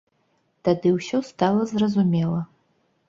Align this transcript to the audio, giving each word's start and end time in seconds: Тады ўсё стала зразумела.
Тады 0.67 0.93
ўсё 0.95 1.17
стала 1.31 1.61
зразумела. 1.73 2.41